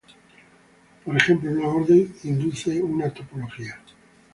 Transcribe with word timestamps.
Por 1.05 1.15
ejemplo, 1.15 1.51
un 1.51 1.63
orden 1.63 2.11
induce 2.23 2.81
una 2.81 3.13
topología. 3.13 3.79